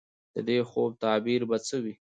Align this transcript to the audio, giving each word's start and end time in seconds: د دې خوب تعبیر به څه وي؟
د 0.33 0.35
دې 0.47 0.57
خوب 0.69 0.91
تعبیر 1.03 1.41
به 1.49 1.57
څه 1.67 1.75
وي؟ 1.83 1.93